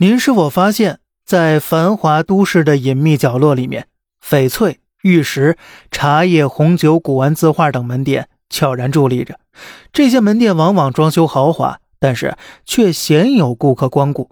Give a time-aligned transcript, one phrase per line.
[0.00, 3.88] 您是否发现，在繁华都市的隐秘角落里面，
[4.24, 5.58] 翡翠、玉石、
[5.90, 9.40] 茶叶、红酒、古玩字画等门店悄然伫立着？
[9.92, 14.30] 这些门店往往装修豪华，但是却鲜有顾客光顾。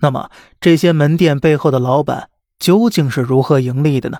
[0.00, 0.30] 那么，
[0.60, 2.30] 这些门店背后的老板
[2.60, 4.18] 究竟是如何盈利的呢？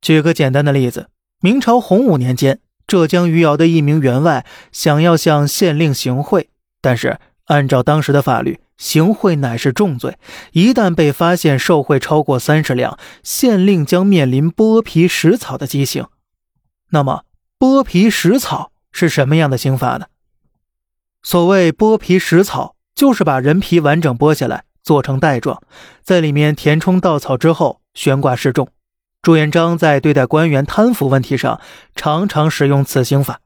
[0.00, 1.10] 举个简单的例子，
[1.42, 6.48] 明朝洪武年间，浙江余姚的一名员外想要向县令行贿，
[6.80, 8.58] 但是按照当时的法律。
[8.78, 10.16] 行贿乃是重罪，
[10.52, 16.06] 一旦被发现受贿超过三十两，县令将面临剥皮食草的极刑。
[16.90, 17.24] 那么，
[17.58, 20.06] 剥皮食草是什么样的刑罚呢？
[21.22, 25.60] 所谓剥皮食草，就是把人皮完整剥下来，做成袋状，
[26.02, 28.68] 在里面填充稻草之后悬挂示众。
[29.20, 31.60] 朱元璋在对待官员贪腐问题上，
[31.96, 33.40] 常常使用此刑法。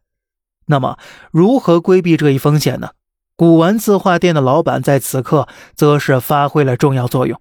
[0.66, 0.98] 那么，
[1.30, 2.91] 如何规避这一风险呢？
[3.36, 7.41] 古玩字画店的老板在此刻则是发挥了重要作用。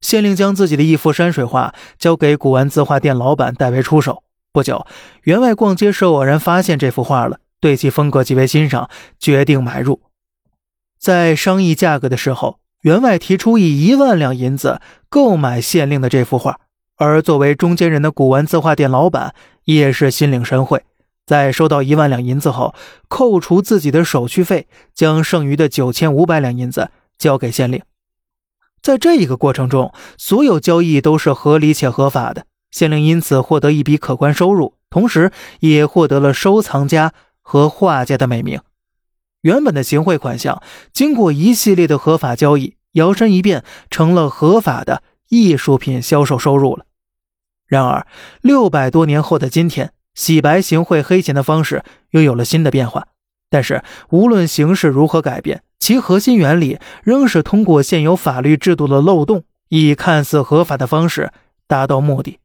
[0.00, 4.22] 县令将自己的一幅山水画交给古玩字画店老板代为出手。
[4.52, 4.86] 不久，
[5.22, 10.00] 员外逛街时偶然发现这幅画了，对其风格极为欣赏，决定买入。
[10.98, 16.58] 在商议价格的时候，员外提出以一万两银子购买县令的这幅画，
[16.96, 20.82] 而作为中间人的古玩字画店老板也是心领神会。
[21.30, 22.74] 在收到一万两银子后，
[23.06, 27.80] 扣除自己的手续费，将剩余的九千五百两银子交给县令。
[28.82, 38.60] 在这一个过程中，所有交易都是合理且合法的，县令因此获得一笔可观收入，同时也获得了收藏家和画家的美名。
[39.42, 40.60] 原本的行贿款项，
[40.92, 46.86] 经过一系列的合法交易，摇身一变成了合法的艺术品销售收入了。
[47.68, 48.08] 然而，
[48.40, 49.92] 六百多年后的今天。
[50.14, 53.06] 洗白行贿黑钱的方式又有了新的变化，
[53.48, 61.32] 但是无论形式如何改变，其核心原理仍是通过现有法律制度的漏洞，以看似合法的方式
[61.66, 62.38] 达到目的。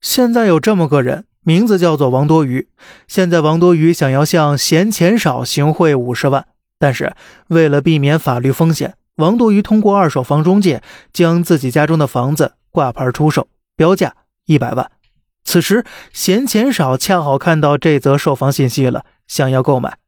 [0.00, 2.68] 现在有这么个人，名字叫做王多鱼。
[3.08, 6.46] 现在王多鱼想要向嫌钱少行贿五十万，
[6.78, 7.14] 但是
[7.48, 10.82] 为了避免法律风险，王多鱼通过二手房中介
[11.12, 14.14] 将自己家中的房子挂牌出售，标价
[14.46, 14.90] 一百万。
[15.44, 19.98] 此时，闲钱少恰好看到这则售房信息了，想要购买。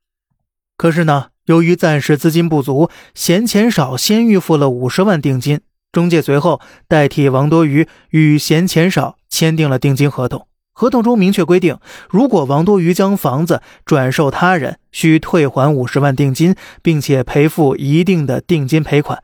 [0.77, 5.61] 可是呢，由于暂时资金不足，闲钱少先预付了五十万定金。
[5.93, 10.47] 中介随后代替王多鱼与闲钱少签订了定金合同。
[10.73, 11.79] 合同中明确规定，
[12.11, 19.23] 如果王多鱼将房子转售他人，需退还五十万定金，并且赔付一定的定金赔款。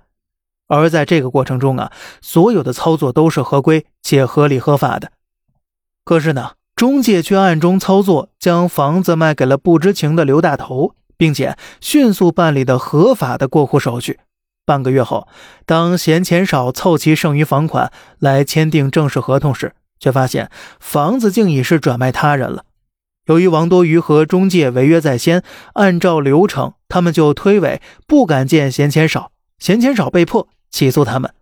[0.69, 1.93] 而在这个过程中啊，
[2.23, 5.13] 所有的操作都是合规且合理合法的。
[6.05, 14.19] 可是呢，中介却暗中操作，将房子卖给了不知情的刘大头，并且迅速办理的合法的过户手续。
[14.65, 15.29] 半个月后，
[15.67, 22.65] 当嫌钱少凑齐剩余房款来签订正式合同时，却发现房子竟已是转卖他人了。
[23.27, 31.33] 由于王多鱼和中介违约在先，按照流程，他们就推诿不敢见嫌钱少，嫌钱少被迫起诉他们。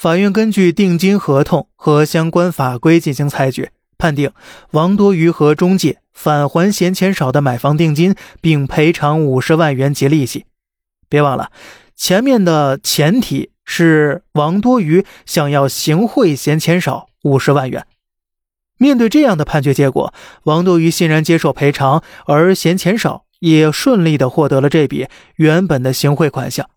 [0.00, 4.32] 法院根据定金合同和相关法规进行裁决，判定
[4.70, 10.46] 王多鱼和中介返还嫌钱少的买房定金，并赔偿五十万元及利息。
[11.10, 11.52] 别忘了，
[11.94, 17.86] 前面的前提是王多鱼想要行贿嫌钱少五十万元。
[18.78, 26.70] 面对这样的判决结果，王多鱼欣然接受赔偿，而嫌钱少也顺利的获得了这笔原本的行贿款项。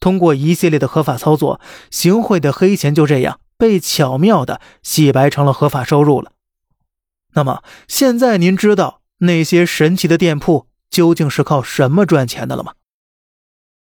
[0.00, 6.32] 通过一系列的合法操作，行贿的黑钱就这样被巧妙的洗白成了合法收入了。
[7.34, 12.74] 那么，现在您知道那些神奇的店铺究竟是靠什么赚钱的了吗？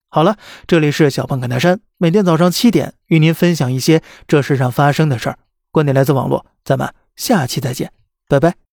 [0.09, 5.39] 好了，这里是小胖侃大山，每天早上七点与您分享一些这世上发生的事儿，
[5.71, 7.91] 观点来自网络，咱们下期再见，
[8.27, 8.64] 拜拜。